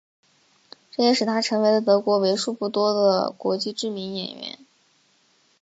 [0.91, 4.57] 这也使他成为了德国为数不多的国际知名的演员。